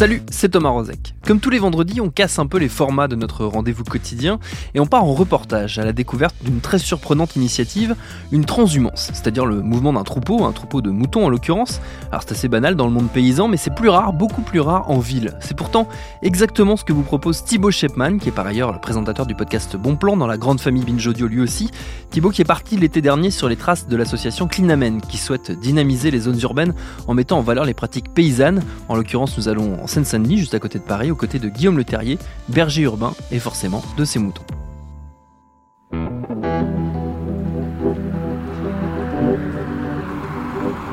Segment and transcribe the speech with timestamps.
[0.00, 1.14] Salut, c'est Thomas Rozek.
[1.26, 4.40] Comme tous les vendredis, on casse un peu les formats de notre rendez-vous quotidien
[4.74, 7.94] et on part en reportage à la découverte d'une très surprenante initiative,
[8.32, 11.82] une transhumance, c'est-à-dire le mouvement d'un troupeau, un troupeau de moutons en l'occurrence.
[12.08, 14.90] Alors c'est assez banal dans le monde paysan, mais c'est plus rare, beaucoup plus rare
[14.90, 15.36] en ville.
[15.40, 15.86] C'est pourtant
[16.22, 19.76] exactement ce que vous propose Thibaut Shepman, qui est par ailleurs le présentateur du podcast
[19.76, 21.70] Bon Plan dans la grande famille Binge Audio lui aussi.
[22.08, 26.10] Thibaut qui est parti l'été dernier sur les traces de l'association Clinamen, qui souhaite dynamiser
[26.10, 26.72] les zones urbaines
[27.06, 28.62] en mettant en valeur les pratiques paysannes.
[28.88, 31.82] En l'occurrence, nous allons Seine-Saint-Denis, juste à côté de Paris, aux côtés de Guillaume Le
[31.82, 32.16] Terrier,
[32.48, 34.44] berger urbain et forcément de ses moutons.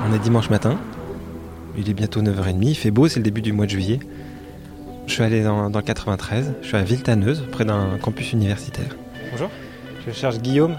[0.10, 0.80] On est dimanche matin,
[1.78, 4.00] il est bientôt 9h30, il fait beau, c'est le début du mois de juillet.
[5.06, 8.96] Je suis allé dans, dans le 93, je suis à Villetaneuse, près d'un campus universitaire.
[9.32, 9.52] Bonjour,
[10.08, 10.76] je cherche Guillaume.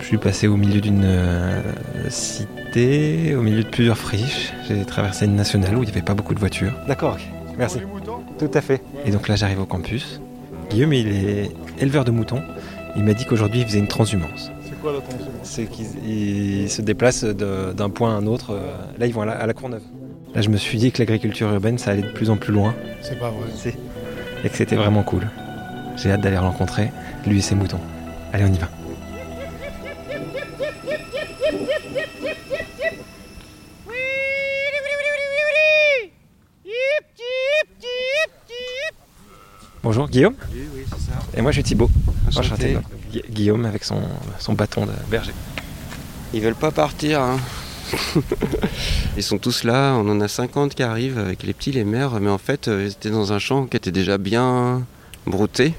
[0.00, 1.60] Je suis passé au milieu d'une euh,
[2.08, 4.52] cité, au milieu de plusieurs friches.
[4.68, 6.72] J'ai traversé une nationale où il n'y avait pas beaucoup de voitures.
[6.86, 7.54] D'accord, ok.
[7.58, 7.78] merci.
[8.38, 8.82] Tout à fait.
[9.04, 10.20] Et donc là, j'arrive au campus.
[10.70, 12.42] Guillaume, il est éleveur de moutons.
[12.96, 14.50] Il m'a dit qu'aujourd'hui, il faisait une transhumance.
[14.62, 15.30] C'est quoi la transhumance?
[15.42, 18.52] C'est qu'ils ils se déplacent d'un point à un autre.
[18.52, 19.82] euh, Là, ils vont à la, à la Courneuve.
[20.34, 22.74] Là, je me suis dit que l'agriculture urbaine, ça allait de plus en plus loin
[23.00, 23.74] C'est pas vrai.
[24.44, 25.26] et que c'était vraiment cool.
[25.96, 26.90] J'ai hâte d'aller le rencontrer,
[27.26, 27.80] lui et ses moutons.
[28.34, 28.68] Allez, on y va.
[39.96, 40.34] Bonjour Guillaume.
[40.52, 41.18] Oui, oui, c'est ça.
[41.34, 41.88] Et moi je suis Thibaut.
[42.36, 42.76] Enchanté.
[43.30, 44.02] Guillaume avec son,
[44.38, 45.32] son bâton de berger.
[46.34, 47.22] Ils veulent pas partir.
[47.22, 47.38] hein.
[49.16, 52.20] Ils sont tous là, on en a 50 qui arrivent avec les petits, les mères,
[52.20, 54.84] mais en fait euh, ils étaient dans un champ qui était déjà bien
[55.26, 55.72] brouté.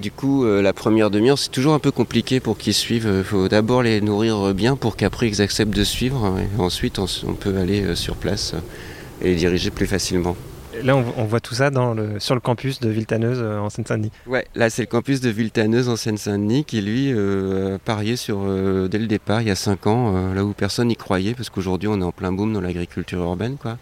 [0.00, 3.08] Du coup, euh, la première demi-heure, c'est toujours un peu compliqué pour qu'ils suivent.
[3.18, 6.36] Il faut d'abord les nourrir bien pour qu'après ils acceptent de suivre.
[6.40, 8.54] Et ensuite, on, peut aller euh, sur place
[9.22, 10.34] et les diriger plus facilement.
[10.82, 11.70] Là on, voit tout ça
[12.18, 14.12] sur le campus de Villetaneuse euh, en Seine-Saint-Denis.
[14.26, 18.88] Ouais, là c'est le campus de Villetaneuse en Seine-Saint-Denis qui lui euh, parié sur euh,
[18.88, 21.88] dès le départ il y a 5 ans, là où personne n'y croyait parce qu'aujourd'hui
[21.88, 23.78] on est en plein boom dans l'agriculture urbaine quoi.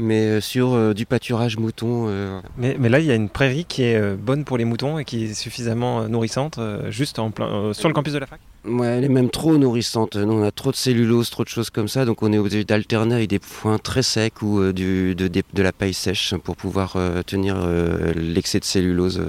[0.00, 3.28] Mais euh, sur euh, du pâturage mouton, euh, Mais, mais là il y a une
[3.28, 7.72] prairie qui est bonne pour les moutons et qui est suffisamment nourrissante juste en plein,
[7.74, 8.40] sur le campus de la fac?
[8.64, 10.16] ouais, elle est même trop nourrissante.
[10.16, 12.64] Nous on a trop de cellulose, trop de choses comme ça, donc on est obligé
[12.64, 16.94] d'alterner avec des foins très secs ou euh, du, de, la paille sèche pour pouvoir
[16.96, 19.22] euh, tenir euh, l'excès de cellulose.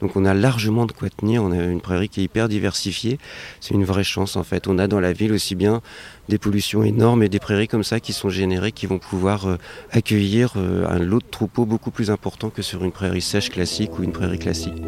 [0.00, 1.42] Donc on a largement de quoi tenir.
[1.42, 3.18] On a une prairie qui est hyper diversifiée.
[3.60, 4.66] C'est une vraie chance en fait.
[4.66, 5.80] On a dans la ville aussi bien
[6.32, 9.58] des pollutions énormes et des prairies comme ça qui sont générées, qui vont pouvoir euh,
[9.90, 13.98] accueillir euh, un lot de troupeaux beaucoup plus important que sur une prairie sèche classique
[13.98, 14.82] ou une prairie classique.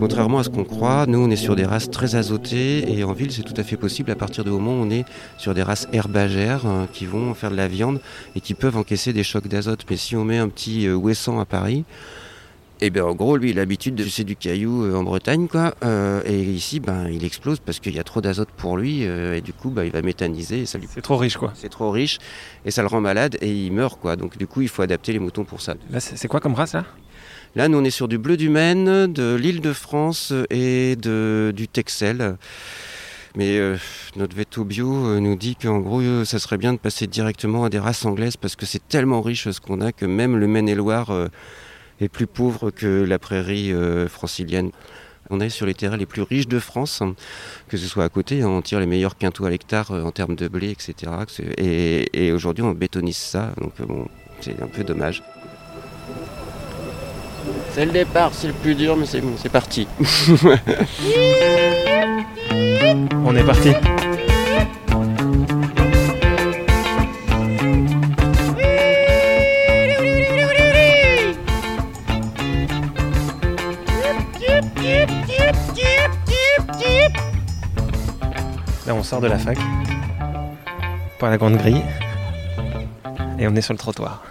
[0.00, 3.12] Contrairement à ce qu'on croit, nous on est sur des races très azotées et en
[3.12, 5.04] ville c'est tout à fait possible à partir du moment où on est
[5.36, 8.00] sur des races herbagères euh, qui vont faire de la viande
[8.34, 9.84] et qui peuvent encaisser des chocs d'azote.
[9.90, 11.84] Mais si on met un petit euh, ouessant à Paris,
[12.80, 15.48] et bien en gros lui il a l'habitude de sucer du caillou euh, en Bretagne
[15.48, 15.74] quoi.
[15.84, 19.36] Euh, et ici ben il explose parce qu'il y a trop d'azote pour lui euh,
[19.36, 21.52] et du coup ben, il va méthaniser et ça lui C'est trop riche quoi.
[21.54, 22.18] c'est trop riche
[22.64, 24.16] et ça le rend malade et il meurt quoi.
[24.16, 25.74] Donc du coup il faut adapter les moutons pour ça.
[25.90, 26.86] Là c'est c'est quoi comme race là?
[27.56, 31.52] Là, nous, on est sur du bleu du Maine, de l'île de France et de,
[31.54, 32.36] du Texel.
[33.34, 33.76] Mais euh,
[34.14, 37.64] notre veto bio euh, nous dit qu'en gros, euh, ça serait bien de passer directement
[37.64, 40.46] à des races anglaises parce que c'est tellement riche ce qu'on a que même le
[40.46, 41.12] Maine-et-Loire
[42.00, 43.72] est plus pauvre que la prairie
[44.08, 44.70] francilienne.
[45.28, 47.16] On est sur les terrains les plus riches de France, hein,
[47.68, 50.36] que ce soit à côté, hein, on tire les meilleurs quintaux à l'hectare en termes
[50.36, 51.12] de blé, etc.
[51.56, 54.06] Et, et aujourd'hui, on bétonise ça, donc bon,
[54.40, 55.22] c'est un peu dommage.
[57.72, 59.86] C'est le départ, c'est le plus dur, mais c'est bon, c'est parti.
[63.24, 63.70] On est parti.
[78.86, 79.56] Là, on sort de la fac
[81.20, 81.82] par la grande grille
[83.38, 84.24] et on est sur le trottoir.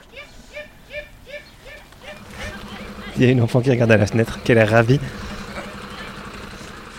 [3.19, 4.98] Il y a une enfant qui regarde à la fenêtre, qui a l'air ravie.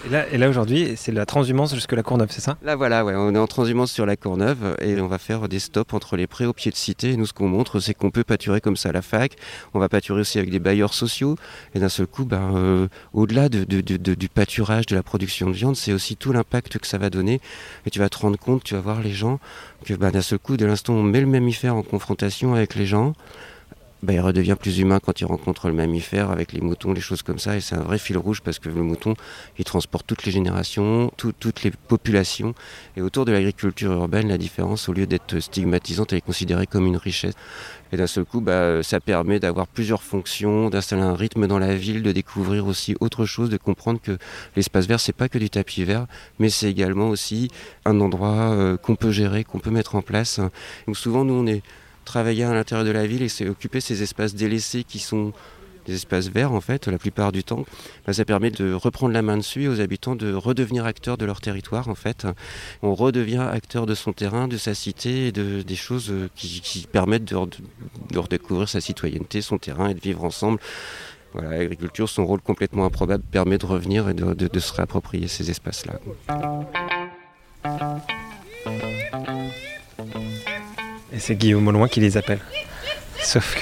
[0.07, 2.59] Et là, et là aujourd'hui, c'est la transhumance jusque la Courneuve, c'est ça?
[2.63, 5.59] Là voilà, ouais, on est en transhumance sur la Courneuve et on va faire des
[5.59, 7.13] stops entre les prés au pied de cité.
[7.13, 9.33] Et nous, ce qu'on montre, c'est qu'on peut pâturer comme ça à la fac.
[9.73, 11.37] On va pâturer aussi avec des bailleurs sociaux.
[11.75, 15.03] Et d'un seul coup, ben, euh, au-delà de, de- de- de- du pâturage, de la
[15.03, 17.41] production de viande, c'est aussi tout l'impact que ça va donner.
[17.87, 19.39] Et tu vas te rendre compte, tu vas voir les gens,
[19.87, 22.75] que ben, d'un seul coup, dès l'instant où on met le mammifère en confrontation avec
[22.75, 23.13] les gens,
[24.02, 27.23] ben, il redevient plus humain quand il rencontre le mammifère avec les moutons, les choses
[27.23, 27.56] comme ça.
[27.56, 29.14] Et c'est un vrai fil rouge parce que le mouton,
[29.58, 32.55] il transporte toutes les générations, tout- toutes les populations.
[32.97, 36.87] Et autour de l'agriculture urbaine, la différence, au lieu d'être stigmatisante, elle est considérée comme
[36.87, 37.35] une richesse.
[37.93, 41.75] Et d'un seul coup, bah, ça permet d'avoir plusieurs fonctions, d'installer un rythme dans la
[41.75, 44.17] ville, de découvrir aussi autre chose, de comprendre que
[44.56, 46.06] l'espace vert, c'est pas que du tapis vert,
[46.38, 47.49] mais c'est également aussi
[47.85, 50.41] un endroit euh, qu'on peut gérer, qu'on peut mettre en place.
[50.87, 51.62] Donc souvent, nous, on est
[52.05, 55.32] travailler à l'intérieur de la ville et occuper ces espaces délaissés qui sont
[55.87, 57.64] des espaces verts en fait la plupart du temps,
[58.06, 61.25] bah, ça permet de reprendre la main dessus et aux habitants de redevenir acteurs de
[61.25, 62.26] leur territoire en fait.
[62.82, 66.87] On redevient acteur de son terrain, de sa cité et de, des choses euh, qui,
[66.91, 70.58] permettent de, redécouvrir sa citoyenneté, son terrain et de vivre ensemble.
[71.32, 76.00] Voilà, l'agriculture, son rôle complètement improbable permet de revenir et de se réapproprier ces espaces-là.
[81.21, 82.41] C'est Guillaume au loin qui les appelle.
[83.23, 83.61] Sauf que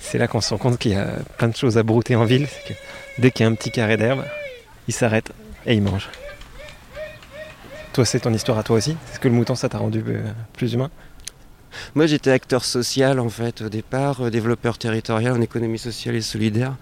[0.00, 2.24] c'est là qu'on se rend compte qu'il y a plein de choses à brouter en
[2.24, 2.48] ville.
[3.18, 4.24] Dès qu'il y a un petit carré d'herbe,
[4.88, 5.32] il s'arrête
[5.66, 6.08] et il mange.
[7.92, 8.96] Toi, c'est ton histoire à toi aussi?
[9.10, 10.22] Est-ce que le mouton, ça t'a rendu euh,
[10.52, 10.90] plus humain?
[11.94, 16.20] Moi, j'étais acteur social en fait au départ, euh, développeur territorial en économie sociale et
[16.20, 16.76] solidaire.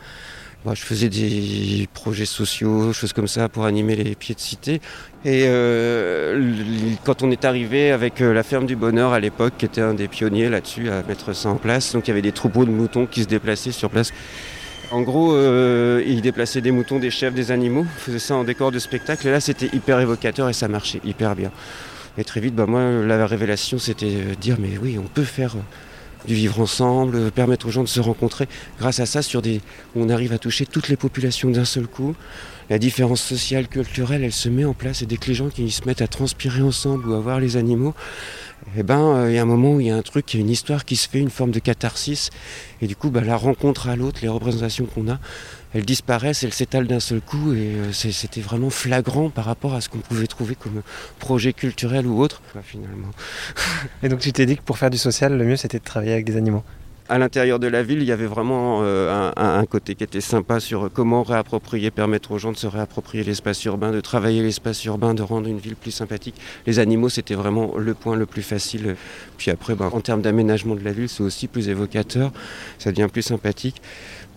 [0.66, 4.80] Je faisais des projets sociaux, choses comme ça pour animer les pieds de cité.
[5.24, 9.64] Et euh, quand on est arrivé avec euh, la ferme du bonheur à l'époque, qui
[9.64, 12.32] était un des pionniers là-dessus à mettre ça en place, donc il y avait des
[12.32, 14.12] troupeaux de moutons qui se déplaçaient sur place.
[14.90, 18.70] En gros, euh, ils déplaçaient des moutons, des chèvres, des animaux, faisaient ça en décor
[18.70, 19.28] de spectacle.
[19.28, 21.50] Et là, c'était hyper évocateur et ça marchait hyper bien.
[22.18, 25.54] Et très vite, bah, moi, la révélation, c'était dire, mais oui, on peut faire
[26.26, 28.48] du vivre ensemble, euh, permettre aux gens de se rencontrer.
[28.78, 29.60] Grâce à ça, sur des,
[29.94, 32.14] on arrive à toucher toutes les populations d'un seul coup.
[32.70, 35.02] La différence sociale, culturelle, elle se met en place.
[35.02, 37.56] Et dès que les gens qui se mettent à transpirer ensemble ou à voir les
[37.56, 37.94] animaux,
[38.76, 40.38] eh ben, euh, il y a un moment où il y a un truc, il
[40.38, 42.30] y a une histoire qui se fait, une forme de catharsis.
[42.80, 45.18] Et du coup, bah, la rencontre à l'autre, les représentations qu'on a,
[45.74, 47.52] elles disparaissent, elles s'étalent d'un seul coup.
[47.52, 50.82] Et euh, c'était vraiment flagrant par rapport à ce qu'on pouvait trouver comme
[51.18, 53.10] projet culturel ou autre, quoi, finalement.
[54.02, 56.12] Et donc tu t'es dit que pour faire du social, le mieux c'était de travailler
[56.12, 56.64] avec des animaux.
[57.10, 60.60] À l'intérieur de la ville, il y avait vraiment euh, un, côté qui était sympa
[60.60, 65.14] sur comment réapproprier, permettre aux gens de se réapproprier l'espace urbain, de travailler l'espace urbain,
[65.14, 66.34] de rendre une ville plus sympathique.
[66.66, 68.94] Les animaux, c'était vraiment le point le plus facile.
[69.38, 72.30] Puis après, ben, en termes d'aménagement de la ville, c'est aussi plus évocateur,
[72.78, 73.80] ça devient plus sympathique.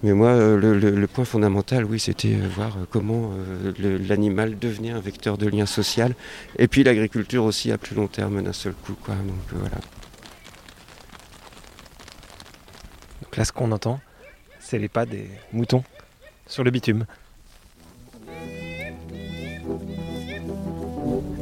[0.03, 3.31] Mais moi, euh, le, point fondamental, oui, c'était euh, voir comment
[4.07, 6.15] l'animal devenait un vecteur de lien social.
[6.57, 8.95] Et puis l'agriculture aussi à plus long terme d'un seul coup.
[9.03, 9.15] Quoi.
[9.15, 9.77] Donc voilà.
[13.31, 14.01] Donc là, ce qu'on entend,
[14.59, 15.85] c'est les pas des moutons
[16.47, 17.05] sur le bitume.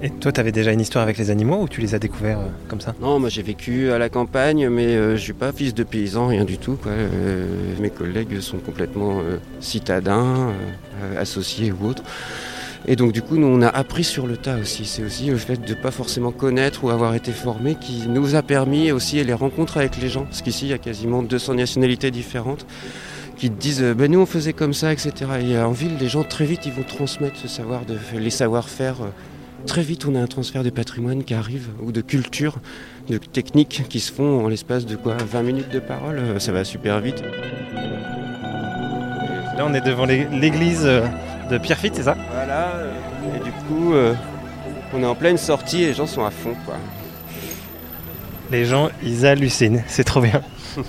[0.03, 2.49] Et toi, t'avais déjà une histoire avec les animaux ou tu les as découverts euh,
[2.67, 2.93] comme ça?
[3.01, 6.27] Non, moi j'ai vécu à la campagne, mais euh, je suis pas fils de paysan,
[6.27, 6.75] rien du tout.
[6.75, 6.91] Quoi.
[6.91, 7.47] Euh,
[7.79, 10.53] mes collègues sont complètement euh, citadins,
[11.17, 12.03] associés ou autres.
[12.87, 14.85] Et donc du coup, nous on a appris sur le tas aussi.
[14.85, 18.41] C'est aussi le fait de pas forcément connaître ou avoir été formé qui nous a
[18.41, 20.23] permis aussi les rencontres avec les gens.
[20.23, 22.65] Parce qu'ici, il y a quasiment 200 nationalités différentes
[23.37, 25.13] qui disent euh, ben nous on faisait comme ça, etc.
[25.47, 28.95] Et en ville, les gens très vite ils vont transmettre ce savoir, de, les savoir-faire.
[29.01, 29.07] euh,
[29.65, 32.55] Très vite, on a un transfert de patrimoine qui arrive, ou de culture,
[33.09, 36.53] de techniques qui se font en l'espace de quoi 20 minutes de parole, euh, ça
[36.53, 37.21] va super vite.
[39.57, 41.01] Là, on est devant l'é- l'église euh,
[41.49, 42.15] de Pierrefitte, c'est ça?
[42.33, 42.91] Voilà, euh,
[43.35, 44.13] et du coup, euh,
[44.93, 46.75] on est en pleine sortie et les gens sont à fond, quoi.
[48.51, 50.41] Les gens, ils hallucinent, c'est trop bien.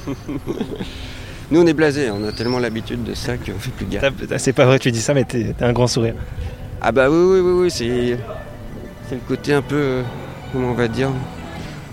[1.50, 4.12] Nous, on est blasés, on a tellement l'habitude de ça qu'on fait plus gaffe.
[4.38, 6.14] C'est pas vrai, tu dis ça, mais t'es- t'as un grand sourire.
[6.81, 8.17] Ah bah oui, oui, oui, oui, c'est,
[9.14, 10.02] le côté un peu, euh,
[10.52, 11.11] comment on va dire,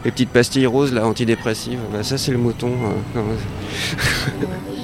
[0.05, 1.79] les petites pastilles roses, là, antidépressives.
[1.91, 2.71] Bah, ça, c'est le mouton.
[3.15, 3.21] euh,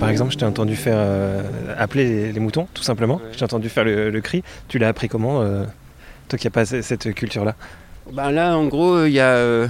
[0.00, 1.42] par exemple, je t'ai entendu faire euh,
[1.78, 3.16] appeler les, les moutons, tout simplement.
[3.16, 3.22] Ouais.
[3.32, 4.42] Je t'ai entendu faire le, le cri.
[4.68, 5.64] Tu l'as appris comment euh,
[6.28, 7.54] Toi qui n'as pas ce- cette culture-là?
[8.12, 9.66] Ben là, en gros, il y a.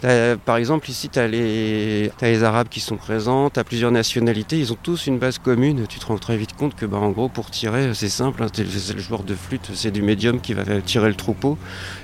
[0.00, 2.10] par exemple, ici, tu as, les
[2.42, 5.86] Arabes qui sont présents, tu as plusieurs nationalités, ils ont tous une base commune.
[5.88, 8.46] Tu te rends très vite compte que, bah, en gros, pour tirer, c'est simple, hein,
[8.52, 11.58] c'est le joueur de flûte, c'est du médium qui va tirer le troupeau.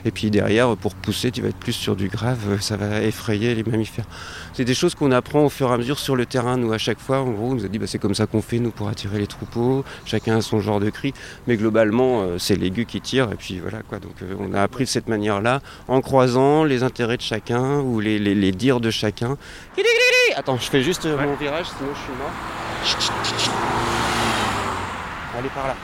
[0.04, 3.54] Et puis derrière, pour pousser, tu vas être plus sur du grave, ça va effrayer
[3.54, 4.06] les mammifères.
[4.52, 6.56] C'est des choses qu'on apprend au fur et à mesure sur le terrain.
[6.56, 8.42] Nous, à chaque fois, en gros, on nous a dit, bah, c'est comme ça qu'on
[8.42, 9.84] fait, nous, pour attirer les troupeaux.
[10.04, 11.12] Chacun a son genre de cri.
[11.46, 13.30] Mais globalement, euh, c'est l'aigu qui tire.
[13.32, 13.98] Et puis voilà, quoi.
[13.98, 18.00] Donc, euh, on a appris de cette manière-là, en croisant les intérêts de chacun ou
[18.00, 19.36] les, les, dires de chacun.
[20.36, 22.32] Attends, je fais juste mon virage, sinon je suis mort.
[25.38, 25.76] Allez par là.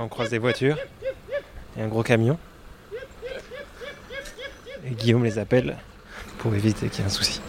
[0.00, 0.76] on croise des voitures
[1.76, 2.38] et un gros camion.
[4.84, 5.76] Et Guillaume les appelle
[6.38, 7.40] pour éviter qu'il y ait un souci.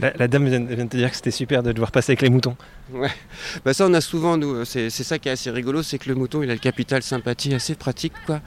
[0.00, 2.56] La, dame vient, de te dire que c'était super de devoir passer avec les moutons.
[2.92, 3.10] Ouais,
[3.64, 6.14] bah ça on a souvent nous, c'est ça qui est assez rigolo, c'est que le
[6.14, 8.40] mouton il a le capital sympathie assez pratique quoi.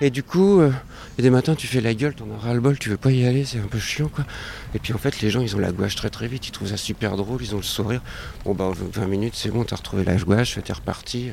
[0.00, 0.70] Et du coup, euh,
[1.18, 3.24] des matins tu fais la gueule, t'en as ras le bol, tu veux pas y
[3.24, 4.24] aller, c'est un peu chiant quoi.
[4.74, 6.68] Et puis en fait les gens ils ont la gouache très très vite, ils trouvent
[6.68, 8.02] ça super drôle, ils ont le sourire.
[8.44, 11.30] Bon bah 20 minutes c'est bon, t'as retrouvé la gouache, t'es reparti.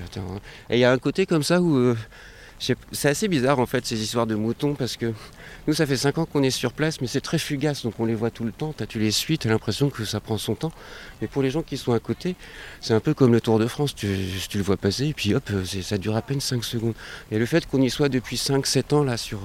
[0.70, 1.96] Et il y a un côté comme ça où euh,
[2.60, 5.14] c'est assez bizarre en fait ces histoires de moutons parce que
[5.68, 8.06] nous ça fait 5 ans qu'on est sur place mais c'est très fugace donc on
[8.06, 10.56] les voit tout le temps, tu les suis, tu as l'impression que ça prend son
[10.56, 10.72] temps.
[11.22, 12.36] Mais pour les gens qui sont à côté,
[12.82, 14.08] c'est un peu comme le Tour de France, tu,
[14.50, 15.50] tu le vois passer et puis hop,
[15.82, 16.94] ça dure à peine 5 secondes.
[17.32, 19.40] Et le fait qu'on y soit depuis 5-7 ans là sur,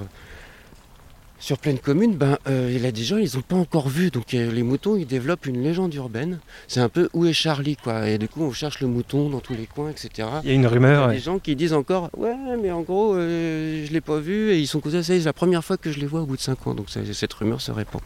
[1.43, 4.11] sur pleine commune, ben, euh, il y a des gens, ils n'ont pas encore vu.
[4.11, 6.39] Donc euh, les moutons, ils développent une légende urbaine.
[6.69, 8.07] C'est un peu où est Charlie, quoi.
[8.07, 10.29] Et du coup, on cherche le mouton dans tous les coins, etc.
[10.45, 11.07] Il y a une rumeur.
[11.07, 13.99] Il y a des gens qui disent encore, ouais, mais en gros, euh, je l'ai
[13.99, 14.51] pas vu.
[14.51, 16.41] Et ils sont cousins, c'est la première fois que je les vois au bout de
[16.41, 16.75] 5 ans.
[16.75, 18.01] Donc cette rumeur se répand.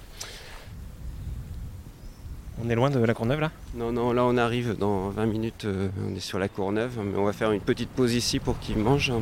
[2.65, 3.51] On est loin de la Courneuve là?
[3.75, 5.67] Non, non, là on arrive dans 20 minutes,
[6.10, 8.79] on est sur la Courneuve, mais on va faire une petite pause ici pour qu'ils
[8.79, 9.13] mangent,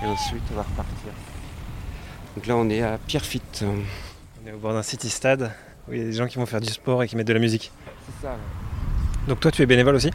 [0.00, 1.12] et ensuite on va repartir.
[2.36, 3.64] Donc là, on est à Pierrefitte.
[3.64, 5.52] On est au bord d'un city stade
[5.88, 7.32] où il y a des gens qui vont faire du sport et qui mettent de
[7.32, 7.72] la musique.
[8.06, 8.36] C'est ça.
[9.28, 10.10] Donc toi, tu es bénévole aussi?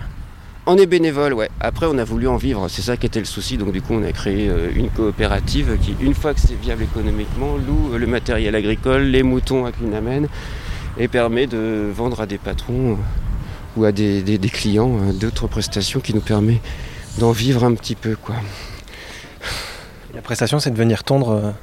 [0.66, 1.50] On est bénévole, ouais.
[1.62, 2.68] Après, on a voulu en vivre.
[2.68, 3.58] C'est ça qui était le souci.
[3.58, 6.84] Donc du coup, on a créé euh, une coopérative qui, une fois que c'est viable
[6.84, 10.28] économiquement, loue euh, le matériel agricole, les moutons à Clinamène
[10.98, 12.96] et permet de vendre à des patrons euh,
[13.78, 16.60] ou à des, clients d'autres prestations qui nous permet
[17.20, 18.36] d'en vivre un petit peu, quoi.
[20.14, 21.54] La prestation, c'est de venir tondre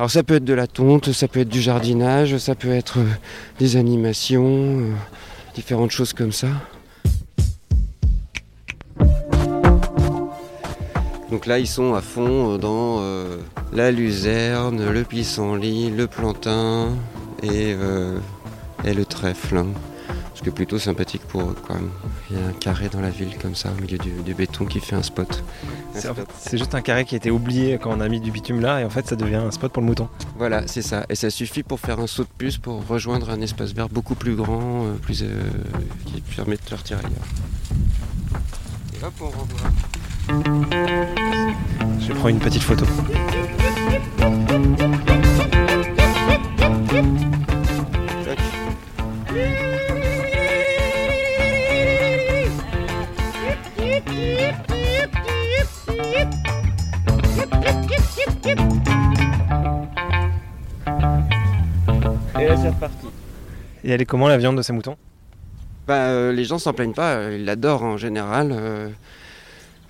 [0.00, 3.00] alors ça peut être de la tonte, ça peut être du jardinage, ça peut être
[3.00, 3.06] euh,
[3.58, 4.94] des animations, euh,
[5.54, 6.48] différentes choses comme ça.
[11.30, 13.02] Donc là, ils sont à fond euh, dans
[13.74, 16.96] la luzerne, le pissenlit, le plantain
[17.42, 17.76] et,
[18.86, 19.64] et le trèfle.
[20.42, 21.90] Que plutôt sympathique pour eux quand même.
[22.30, 24.80] Il y a un carré dans la ville comme ça, au milieu du, béton qui
[24.80, 25.44] fait un spot.
[25.94, 28.80] C'est juste un carré qui a été oublié quand on a mis du bitume là
[28.80, 30.08] et en fait ça devient un spot pour le mouton.
[30.38, 31.04] Voilà, c'est ça.
[31.10, 34.14] Et ça suffit pour faire un saut de puce pour rejoindre un espace vert beaucoup
[34.14, 35.26] plus grand, euh, plus, euh,
[36.06, 37.28] qui permet de leur tirer ailleurs.
[38.94, 39.70] Et hop, on revoit.
[42.00, 42.86] Je prends une petite photo.
[62.68, 63.06] Reparti.
[63.84, 64.96] Et elle est comment la viande de ces moutons?
[65.86, 68.50] Bah, euh, Les gens s'en plaignent pas, euh, ils l'adorent en général.
[68.52, 68.88] Euh,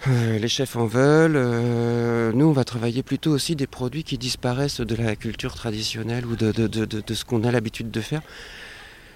[0.06, 2.32] les chefs en veulent.
[2.34, 6.36] nous, on va travailler plutôt aussi des produits qui disparaissent de la culture traditionnelle ou
[6.36, 8.22] de, de ce qu'on a l'habitude de faire.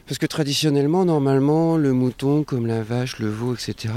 [0.07, 3.95] Parce que traditionnellement, normalement, le mouton, comme la vache, le veau, etc.,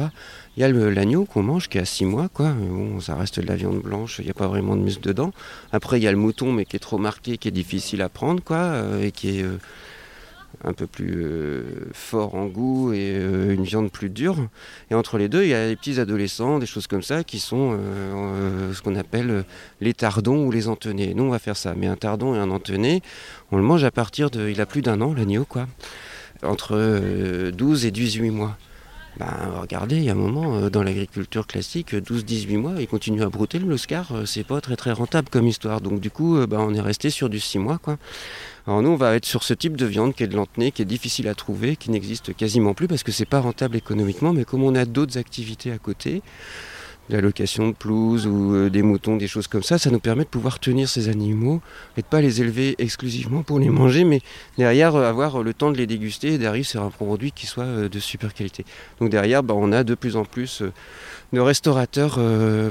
[0.56, 2.52] il y a l'agneau qu'on mange qui a 6 mois, quoi.
[2.54, 5.32] Bon, ça reste de la viande blanche, il n'y a pas vraiment de muscle dedans.
[5.74, 8.08] Après, il y a le mouton, mais qui est trop marqué, qui est difficile à
[8.08, 9.58] prendre, quoi, euh, et qui est euh,
[10.63, 11.63] un peu plus euh,
[11.94, 14.48] fort en goût et euh, une viande plus dure.
[14.89, 17.39] Et entre les deux, il y a les petits adolescents, des choses comme ça, qui
[17.39, 19.46] sont euh, ce qu'on appelle
[19.82, 21.13] les tardons ou les entenés.
[21.13, 21.74] Nous, on va faire ça.
[21.77, 23.01] Mais un tardon et un entené,
[23.51, 24.50] on le mange à partir de...
[24.50, 25.68] Il a plus d'un an, l'agneau, quoi.
[26.44, 28.58] Entre 12 et 18 mois.
[29.19, 33.29] Ben, regardez, il y a un moment, dans l'agriculture classique, 12-18 mois, il continue à
[33.29, 35.81] brouter le Moscar, c'est pas très très rentable comme histoire.
[35.81, 37.97] Donc du coup, ben, on est resté sur du 6 mois, quoi.
[38.67, 40.81] Alors nous, on va être sur ce type de viande qui est de l'entenay, qui
[40.81, 44.45] est difficile à trouver, qui n'existe quasiment plus parce que c'est pas rentable économiquement, mais
[44.45, 46.21] comme on a d'autres activités à côté,
[47.10, 50.30] d'allocation de pelouse ou euh, des moutons, des choses comme ça, ça nous permet de
[50.30, 51.62] pouvoir tenir ces animaux
[51.98, 54.22] et de pas les élever exclusivement pour les manger, mais
[54.58, 57.64] derrière euh, avoir le temps de les déguster et d'arriver sur un produit qui soit
[57.64, 58.66] euh, de super qualité.
[59.00, 60.64] Donc derrière, bah, on a de plus en plus
[61.34, 62.19] de restaurateurs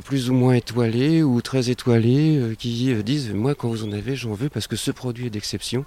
[0.04, 4.32] plus ou moins étoilés ou très étoilés qui disent moi quand vous en avez j'en
[4.32, 5.84] veux parce que ce produit est d'exception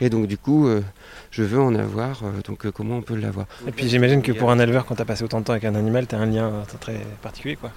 [0.00, 0.68] et donc du coup
[1.30, 3.46] je veux en avoir donc comment on peut l'avoir?
[3.66, 5.64] Et puis j'imagine que pour un éleveur quand tu as passé autant de temps avec
[5.64, 7.70] un animal tu as un lien très particulier quoi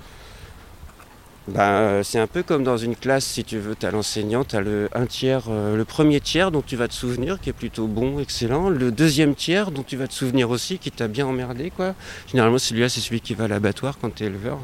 [1.54, 4.56] ben, c'est un peu comme dans une classe, si tu veux, tu as l'enseignant, tu
[4.56, 7.54] as le, un tiers, euh, le premier tiers dont tu vas te souvenir, qui est
[7.54, 11.26] plutôt bon, excellent, le deuxième tiers dont tu vas te souvenir aussi, qui t'a bien
[11.28, 11.70] emmerdé.
[11.70, 11.94] quoi.
[12.28, 14.60] Généralement, celui-là, c'est celui qui va à l'abattoir quand tu es éleveur.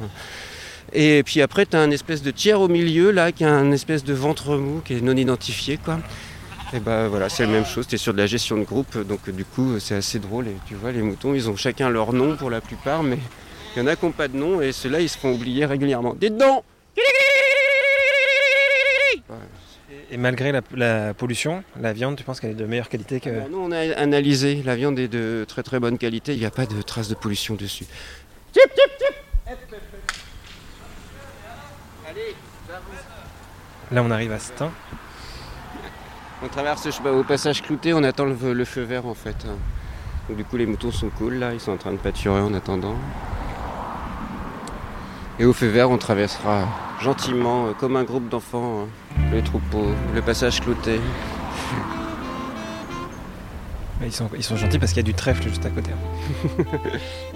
[0.94, 3.72] Et puis après, tu as un espèce de tiers au milieu, là, qui a un
[3.72, 5.78] espèce de ventre mou, qui est non identifié.
[5.78, 6.00] quoi.
[6.74, 8.98] Et ben voilà, c'est la même chose, tu es sur de la gestion de groupe,
[9.08, 10.48] donc du coup, c'est assez drôle.
[10.48, 13.20] Et tu vois, les moutons, ils ont chacun leur nom pour la plupart, mais
[13.76, 15.66] il y en a qui n'ont pas de nom et ceux-là, ils se font oublier
[15.66, 16.16] régulièrement.
[16.16, 16.64] Des dents
[20.10, 23.50] et malgré la, pollution, la viande, tu penses qu'elle est de meilleure qualité que...
[23.50, 26.52] nous, on a analysé, la viande est de très très bonne qualité, il n'y a
[26.52, 27.86] pas de traces de pollution dessus.
[33.92, 34.72] Là, on arrive à Stein.
[36.44, 39.48] On traverse au passage clouté, on attend le, le feu vert en fait.
[40.28, 42.54] Donc, du coup, les moutons sont cool là, ils sont en train de pâturer en
[42.54, 42.96] attendant.
[45.40, 46.68] Et au feu vert, on traversera
[47.02, 51.00] gentiment, euh, comme un groupe d'enfants, hein, le troupeau, le passage clouté.
[54.06, 55.90] Ils sont, ils sont gentils parce qu'il y a du trèfle juste à côté.
[55.92, 56.64] Hein.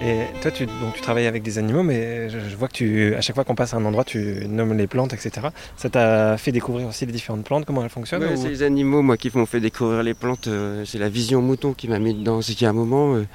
[0.00, 3.20] et toi, tu, donc, tu travailles avec des animaux, mais je, vois que tu, à
[3.20, 5.48] chaque fois qu'on passe à un endroit, tu nommes les plantes, etc.
[5.76, 9.16] Ça t'a fait découvrir aussi les différentes plantes, comment elles fonctionnent C'est les animaux, moi,
[9.16, 10.46] qui m'ont fait découvrir les plantes.
[10.46, 12.40] Euh, c'est la vision mouton qui m'a mis dedans.
[12.42, 13.26] C'est qu'il y a un moment, euh,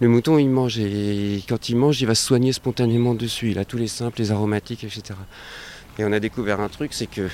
[0.00, 3.50] le mouton, il mange et quand il mange, il va se soigner spontanément dessus.
[3.50, 5.14] Il a tous les simples, les aromatiques, etc.
[5.98, 7.28] Et on a découvert un truc, c'est que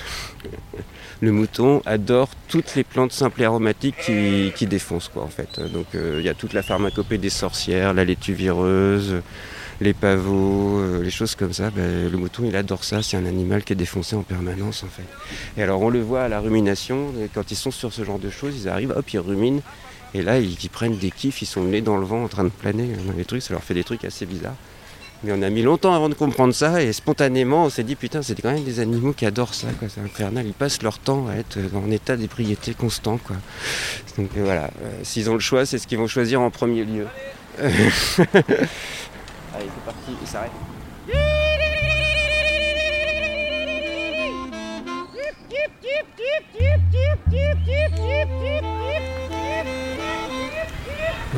[1.21, 5.59] le mouton adore toutes les plantes simples et aromatiques qui, qui défoncent, quoi, en fait.
[5.73, 9.21] Donc euh, il y a toute la pharmacopée des sorcières, la laitue vireuse,
[9.81, 11.71] les pavots, euh, les choses comme ça.
[11.71, 13.01] Ben, le mouton, il adore ça.
[13.01, 15.07] C'est un animal qui est défoncé en permanence, en fait.
[15.57, 18.29] Et alors on le voit à la rumination, quand ils sont sur ce genre de
[18.29, 19.61] choses, ils arrivent, hop, ils ruminent.
[20.13, 22.49] Et là, ils, prennent des kiffs, ils sont nés dans le vent en train de
[22.49, 24.55] planer dans les trucs, ça leur fait des trucs assez bizarres.
[25.23, 28.23] Mais on a mis longtemps avant de comprendre ça et spontanément on s'est dit putain
[28.23, 31.27] c'est quand même des animaux qui adorent ça quoi, c'est infernal, ils passent leur temps
[31.27, 33.35] à être en état d'ébriété constant quoi.
[34.17, 36.83] Donc euh, voilà, euh, s'ils ont le choix c'est ce qu'ils vont choisir en premier
[36.83, 37.05] lieu.
[37.59, 37.75] Allez
[38.17, 38.25] c'est
[39.85, 40.51] parti, il s'arrête.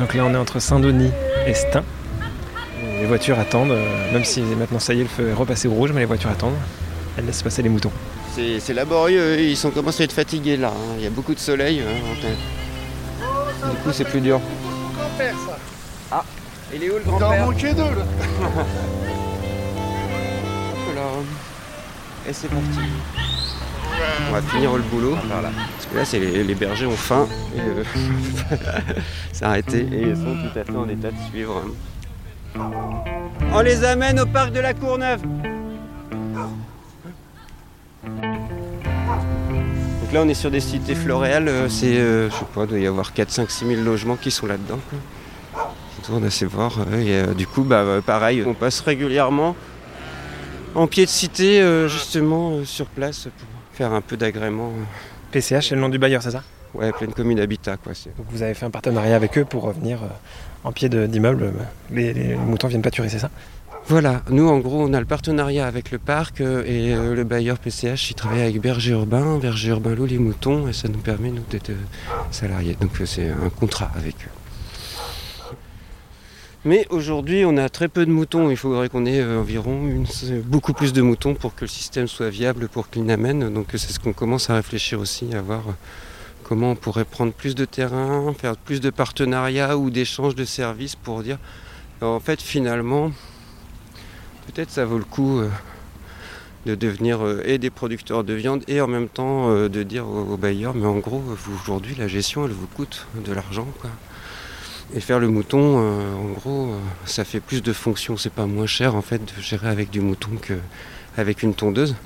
[0.04, 1.12] Donc là on est entre Saint-Denis
[1.46, 1.82] et Stein
[3.00, 5.72] les voitures attendent, euh, même si maintenant ça y est, le feu est repassé au
[5.72, 6.58] rouge, mais les voitures attendent.
[7.16, 7.90] Elles laissent passer les moutons.
[8.34, 10.68] C'est laborieux, ils sont commencés à être fatigués là.
[10.68, 10.96] Hein.
[10.98, 11.80] Il y a beaucoup de soleil.
[11.80, 11.94] Hein,
[13.22, 14.42] du coup, c'est plus dur.
[16.12, 16.22] Ah,
[16.74, 17.34] il est où le grand-père?
[17.34, 18.04] Il en manquait deux là.
[22.28, 22.78] Et c'est parti.
[24.28, 25.16] On va finir le boulot.
[25.16, 27.26] Parce là, c'est les, bergers ont faim.
[27.56, 27.84] Euh,
[29.32, 31.62] s'arrêter et ils sont tout à fait en état de suivre.
[33.52, 35.22] On les amène au parc de la Courneuve.
[40.02, 41.48] Donc là, on est sur des cités floréales.
[41.48, 44.16] Euh, c'est, euh, je sais pas, il doit y avoir 4, 5, 6 000 logements
[44.16, 44.78] qui sont là-dedans.
[45.56, 46.72] On tourne assez voir.
[46.98, 49.56] Et, du coup, bah, pareil, on passe régulièrement
[50.74, 54.72] en pied de cité, euh, justement, sur place pour faire un peu d'agrément.
[55.34, 56.44] PCH, c'est le nom du bailleur, c'est ça?
[56.74, 57.76] Ouais, pleine commune habitat.
[57.76, 59.98] Quoi, Donc vous avez fait un partenariat avec eux pour revenir
[60.62, 61.52] en pied d'immeuble,
[61.90, 63.30] les, moutons viennent pâturer, c'est ça?
[63.86, 67.22] Voilà, nous en gros on a le partenariat avec le parc euh, et euh, le
[67.22, 71.00] bailleur PCH il travaille avec Berger Urbain, Berger Urbain loue les moutons et ça nous
[71.00, 71.76] permet nous d'être euh,
[72.30, 72.78] salariés.
[72.80, 74.43] Donc c'est un contrat avec eux.
[76.64, 80.04] Mais aujourd'hui on a très peu de moutons, il faudrait qu'on ait environ
[80.46, 83.52] beaucoup plus de moutons pour que le système soit viable pour qu'il n'amène.
[83.52, 85.62] Donc c'est ce qu'on commence à réfléchir aussi, à voir
[86.44, 90.96] comment on pourrait prendre plus de terrain, faire plus de partenariats ou d'échanges de services
[90.96, 91.38] pour dire
[92.00, 93.10] en fait finalement
[94.46, 95.48] peut-être ça vaut le coup euh,
[96.66, 100.06] de devenir euh, et des producteurs de viande et en même temps euh, de dire
[100.06, 101.22] aux, bailleurs mais en gros
[101.54, 103.66] aujourd'hui la gestion elle vous coûte de l'argent
[104.94, 106.72] Et faire le mouton, en gros,
[107.04, 108.16] ça fait plus de fonctions.
[108.16, 110.30] C'est pas moins cher en fait de gérer avec du mouton
[111.16, 111.96] qu'avec une tondeuse.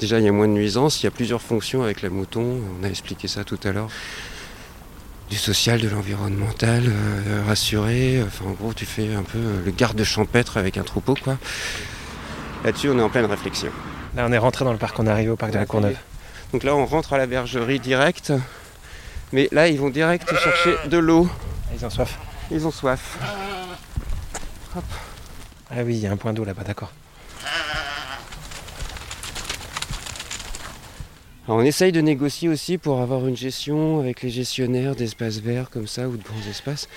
[0.00, 2.60] Déjà, il y a moins de nuisances, il y a plusieurs fonctions avec la mouton,
[2.80, 3.88] on a expliqué ça tout à l'heure.
[5.28, 10.02] Du social, de l'environnemental, euh, rassuré, enfin en gros tu fais un peu le garde
[10.04, 11.36] champêtre avec un troupeau quoi.
[12.64, 13.70] là-dessus, on est en pleine réflexion.
[14.16, 15.96] Là, on est rentré dans le parc, on est arrivé au parc de la Courneuve.
[16.52, 18.32] Donc là, on rentre à la bergerie direct.
[19.32, 21.28] Mais là, ils vont direct chercher de l'eau.
[21.74, 22.18] Ils ont soif.
[22.50, 23.18] Ils ont soif.
[25.70, 26.92] Ah oui, il y a un point d'eau là-bas, d'accord.
[31.46, 35.70] Alors, on essaye de négocier aussi pour avoir une gestion avec les gestionnaires d'espaces verts
[35.70, 36.88] comme ça ou de grands espaces.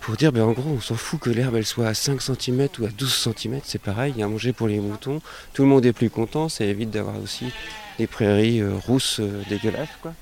[0.00, 2.68] Pour dire, ben, en gros, on s'en fout que l'herbe elle soit à 5 cm
[2.80, 5.20] ou à 12 cm, c'est pareil, il y a à manger pour les moutons.
[5.52, 7.52] Tout le monde est plus content, ça évite d'avoir aussi
[7.98, 9.88] des prairies euh, rousses euh, dégueulasses.
[10.02, 10.12] Quoi.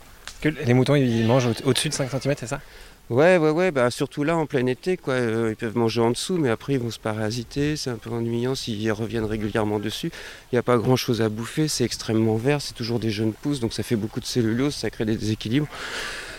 [0.43, 2.61] Que les moutons, ils mangent au- au-dessus de 5 cm, c'est ça?
[3.11, 5.15] Ouais, ouais, ouais, bah, surtout là en plein été, quoi.
[5.15, 8.11] euh, ils peuvent manger en dessous, mais après ils vont se parasiter, c'est un peu
[8.11, 10.11] ennuyant s'ils reviennent régulièrement dessus.
[10.53, 13.33] Il n'y a pas grand chose à bouffer, c'est extrêmement vert, c'est toujours des jeunes
[13.33, 15.69] pousses, donc ça fait beaucoup de cellulose, ça crée des déséquilibres.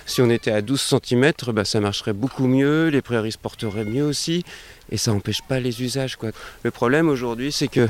[0.06, 3.86] Si on était à 12 cm, bah, ça marcherait beaucoup mieux, les prairies se porteraient
[3.86, 4.46] mieux aussi,
[4.92, 6.18] et ça n'empêche pas les usages.
[6.18, 6.30] Quoi.
[6.62, 7.88] Le problème aujourd'hui, c'est que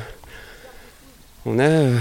[1.45, 1.97] on a euh,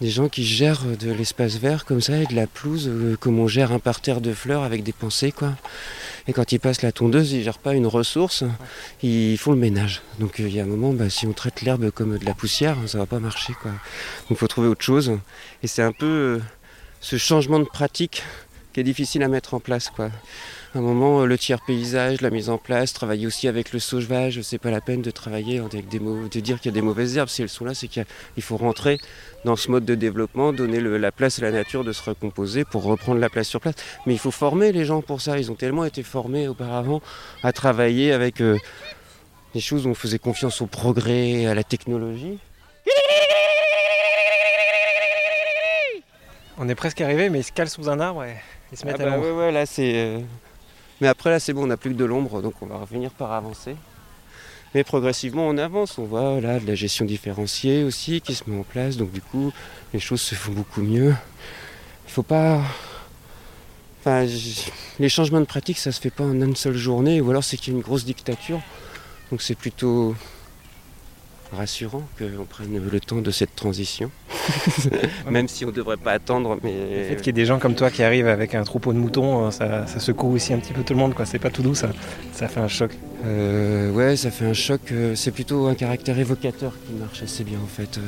[0.00, 3.38] des gens qui gèrent de l'espace vert comme ça et de la pelouse, euh, comme
[3.38, 5.32] on gère un parterre de fleurs avec des pensées.
[5.32, 5.54] Quoi.
[6.28, 8.44] Et quand ils passent la tondeuse, ils gèrent pas une ressource,
[9.02, 10.02] ils font le ménage.
[10.20, 12.34] Donc euh, il y a un moment, bah, si on traite l'herbe comme de la
[12.34, 13.54] poussière, ça va pas marcher.
[13.60, 13.72] Quoi.
[14.28, 15.18] Donc faut trouver autre chose.
[15.62, 16.38] Et c'est un peu euh,
[17.00, 18.22] ce changement de pratique
[18.72, 19.90] qui est difficile à mettre en place.
[19.90, 20.10] Quoi.
[20.74, 23.78] À un moment, euh, le tiers paysage, la mise en place, travailler aussi avec le
[23.78, 26.82] sauvage, c'est pas la peine de travailler avec des de dire qu'il y a des
[26.82, 27.30] mauvaises herbes.
[27.30, 28.04] Si elles sont là, c'est qu'il
[28.42, 28.98] faut rentrer
[29.46, 32.64] dans ce mode de développement, donner le- la place à la nature de se recomposer
[32.66, 33.76] pour reprendre la place sur place.
[34.04, 35.38] Mais il faut former les gens pour ça.
[35.38, 37.00] Ils ont tellement été formés auparavant
[37.42, 38.58] à travailler avec euh,
[39.54, 42.38] des choses où on faisait confiance au progrès, à la technologie.
[46.58, 48.34] On est presque arrivé, mais ils se calent sous un arbre et
[48.72, 49.24] ils se Ah mettent bah à l'ombre.
[49.28, 49.92] ouais, ouais, là c'est.
[49.94, 50.18] euh,
[51.00, 53.10] Mais après là c'est bon, on n'a plus que de l'ombre, donc on va revenir
[53.10, 53.76] par avancer.
[54.74, 58.58] Mais progressivement on avance, on voit là de la gestion différenciée aussi qui se met
[58.58, 59.52] en place, donc du coup
[59.94, 61.14] les choses se font beaucoup mieux.
[62.06, 62.62] Il faut pas.
[64.00, 64.26] Enfin,
[64.98, 67.56] les changements de pratique ça se fait pas en une seule journée, ou alors c'est
[67.56, 68.60] qu'il y a une grosse dictature.
[69.30, 70.14] Donc c'est plutôt
[71.52, 74.10] rassurant qu'on prenne le temps de cette transition.
[75.30, 76.72] Même si on ne devrait pas attendre, mais.
[76.72, 78.98] Le fait qu'il y ait des gens comme toi qui arrivent avec un troupeau de
[78.98, 81.14] moutons, euh, ça, ça secoue aussi un petit peu tout le monde.
[81.14, 81.26] quoi.
[81.26, 81.88] C'est pas tout doux, ça,
[82.32, 82.92] ça fait un choc.
[83.24, 84.80] Euh, ouais, ça fait un choc.
[84.92, 87.98] euh, c'est plutôt un caractère évocateur qui marche assez bien en fait.
[87.98, 88.00] Euh,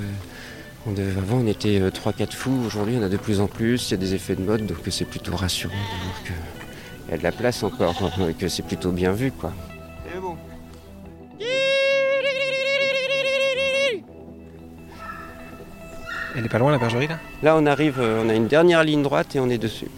[0.87, 2.63] on devait- avant, on était 3-4 fous.
[2.67, 3.89] Aujourd'hui, en a de plus en plus.
[3.89, 7.15] Il y a des effets de mode, donc c'est plutôt rassurant de voir qu'il y
[7.15, 9.53] a de la place encore et que c'est plutôt bien vu quoi.
[16.37, 18.85] Elle est pas loin la bergerie là Là, on arrive, euh, on a une dernière
[18.85, 19.89] ligne droite et on est dessus.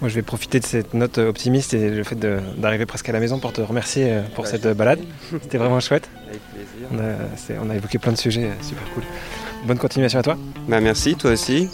[0.00, 3.20] Moi je vais profiter de cette note optimiste et le fait d'arriver presque à la
[3.20, 4.98] maison pour te remercier euh, pour Bah, cette balade.
[5.42, 6.08] C'était vraiment chouette.
[6.28, 6.88] Avec plaisir.
[6.90, 9.04] On a, on a évoqué plein de sujets, euh, super cool.
[9.64, 10.36] Bonne continuation à toi.
[10.66, 11.68] Bah, merci, toi aussi.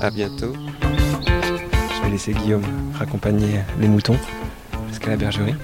[0.00, 0.54] À bientôt.
[0.82, 2.64] Je vais laisser Guillaume
[2.98, 4.16] raccompagner les moutons
[4.88, 5.54] jusqu'à la bergerie.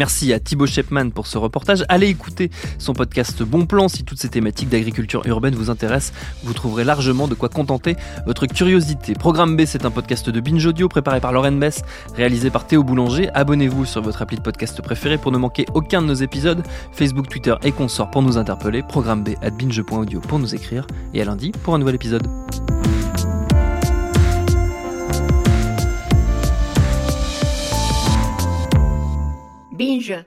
[0.00, 1.84] Merci à Thibaut Shepman pour ce reportage.
[1.90, 6.14] Allez écouter son podcast Bon Plan si toutes ces thématiques d'agriculture urbaine vous intéressent.
[6.42, 9.12] Vous trouverez largement de quoi contenter votre curiosité.
[9.12, 11.82] Programme B, c'est un podcast de Binge Audio préparé par Lauren Bess,
[12.16, 13.28] réalisé par Théo Boulanger.
[13.34, 16.62] Abonnez-vous sur votre appli de podcast préféré pour ne manquer aucun de nos épisodes.
[16.92, 18.82] Facebook, Twitter et consorts pour nous interpeller.
[18.82, 20.86] Programme B at binge.audio pour nous écrire.
[21.12, 22.26] Et à lundi pour un nouvel épisode.
[29.80, 30.26] Binge.